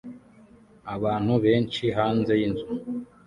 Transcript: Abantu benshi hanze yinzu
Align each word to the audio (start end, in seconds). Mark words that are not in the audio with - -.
Abantu 0.95 1.33
benshi 1.45 1.83
hanze 1.97 2.31
yinzu 2.39 2.65